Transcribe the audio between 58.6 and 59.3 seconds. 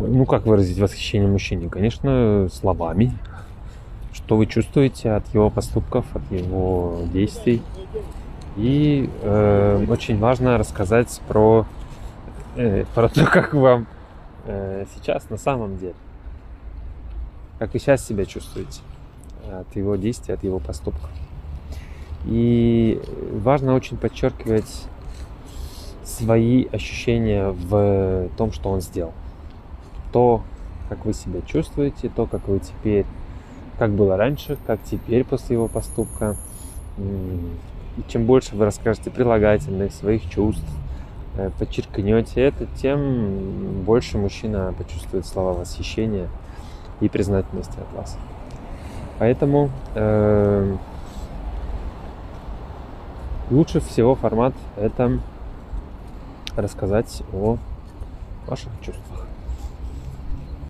чувствах.